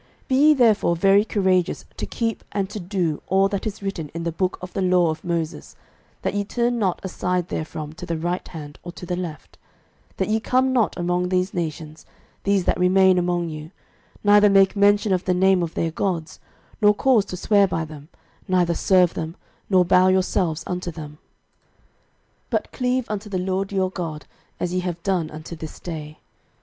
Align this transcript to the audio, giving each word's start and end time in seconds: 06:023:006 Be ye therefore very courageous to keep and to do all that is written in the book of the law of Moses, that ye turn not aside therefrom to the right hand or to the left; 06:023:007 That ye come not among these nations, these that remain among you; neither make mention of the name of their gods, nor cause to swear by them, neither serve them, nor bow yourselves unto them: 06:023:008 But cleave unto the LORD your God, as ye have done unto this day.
06:023:006 0.21 0.27
Be 0.29 0.35
ye 0.35 0.53
therefore 0.55 0.95
very 0.95 1.23
courageous 1.23 1.85
to 1.95 2.07
keep 2.07 2.43
and 2.51 2.71
to 2.71 2.79
do 2.79 3.21
all 3.27 3.47
that 3.47 3.67
is 3.67 3.83
written 3.83 4.09
in 4.15 4.23
the 4.23 4.31
book 4.31 4.57
of 4.59 4.73
the 4.73 4.81
law 4.81 5.11
of 5.11 5.23
Moses, 5.23 5.75
that 6.23 6.33
ye 6.33 6.43
turn 6.43 6.79
not 6.79 6.99
aside 7.03 7.49
therefrom 7.49 7.93
to 7.93 8.07
the 8.07 8.17
right 8.17 8.47
hand 8.47 8.79
or 8.81 8.91
to 8.93 9.05
the 9.05 9.15
left; 9.15 9.59
06:023:007 10.13 10.17
That 10.17 10.29
ye 10.29 10.39
come 10.39 10.73
not 10.73 10.97
among 10.97 11.29
these 11.29 11.53
nations, 11.53 12.07
these 12.45 12.65
that 12.65 12.79
remain 12.79 13.19
among 13.19 13.49
you; 13.49 13.69
neither 14.23 14.49
make 14.49 14.75
mention 14.75 15.13
of 15.13 15.25
the 15.25 15.35
name 15.35 15.61
of 15.61 15.75
their 15.75 15.91
gods, 15.91 16.39
nor 16.81 16.95
cause 16.95 17.23
to 17.25 17.37
swear 17.37 17.67
by 17.67 17.85
them, 17.85 18.09
neither 18.47 18.73
serve 18.73 19.13
them, 19.13 19.35
nor 19.69 19.85
bow 19.85 20.07
yourselves 20.07 20.63
unto 20.65 20.89
them: 20.89 21.19
06:023:008 22.45 22.49
But 22.49 22.71
cleave 22.71 23.05
unto 23.07 23.29
the 23.29 23.37
LORD 23.37 23.71
your 23.71 23.91
God, 23.91 24.25
as 24.59 24.73
ye 24.73 24.79
have 24.79 25.03
done 25.03 25.29
unto 25.29 25.55
this 25.55 25.79
day. 25.79 26.17